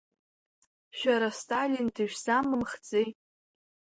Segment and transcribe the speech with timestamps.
[0.97, 3.17] Шәара Сталин дышәзамымхӡеит.